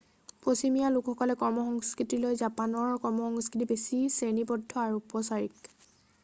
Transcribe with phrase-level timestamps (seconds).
[0.45, 5.71] পশ্চিমীয়া লোকসকলৰ কৰ্মসংস্কৃতিতকৈ জাপানৰ কৰ্মসংস্কৃতি বেছি শ্ৰেণীবদ্ধ আৰু উপচাৰিক